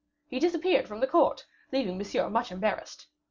[0.29, 3.05] He disappeared from the court, leaving Monsieur much embarrassed.